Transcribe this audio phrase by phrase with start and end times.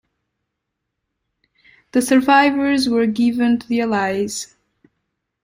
[1.91, 4.55] The survivors were given to the Allies.